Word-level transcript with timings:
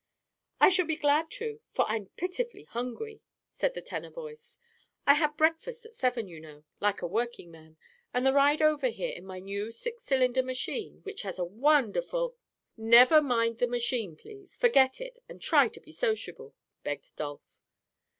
"I 0.59 0.69
shall 0.69 0.87
be 0.87 0.95
glad 0.95 1.29
to, 1.33 1.59
for 1.69 1.85
I'm 1.87 2.07
pitifully 2.17 2.63
hungry," 2.63 3.21
said 3.51 3.75
the 3.75 3.83
tenor 3.83 4.09
voice. 4.09 4.57
"I 5.05 5.13
had 5.13 5.37
breakfast 5.37 5.85
at 5.85 5.93
seven, 5.93 6.27
you 6.27 6.39
know—like 6.39 7.03
a 7.03 7.07
working 7.07 7.51
man—and 7.51 8.25
the 8.25 8.33
ride 8.33 8.63
over 8.63 8.89
here 8.89 9.11
in 9.11 9.27
my 9.27 9.37
new 9.37 9.71
six 9.71 10.03
cylinder 10.03 10.41
machine, 10.41 11.01
which 11.03 11.21
has 11.21 11.37
a 11.37 11.45
wonderful—" 11.45 12.35
"Never 12.75 13.21
mind 13.21 13.59
the 13.59 13.67
machine, 13.67 14.15
please. 14.15 14.57
Forget 14.57 14.99
it, 15.01 15.19
and 15.29 15.39
try 15.39 15.67
to 15.67 15.79
be 15.79 15.91
sociable," 15.91 16.55
begged 16.83 17.15
Dolph. 17.15 17.61